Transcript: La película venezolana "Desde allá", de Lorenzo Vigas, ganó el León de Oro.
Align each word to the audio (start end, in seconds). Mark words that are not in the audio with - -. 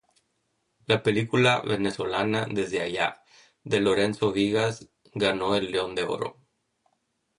La 0.87 1.03
película 1.03 1.59
venezolana 1.61 2.47
"Desde 2.49 2.81
allá", 2.81 3.21
de 3.63 3.81
Lorenzo 3.81 4.31
Vigas, 4.31 4.89
ganó 5.13 5.55
el 5.55 5.71
León 5.71 5.93
de 5.93 6.05
Oro. 6.05 6.37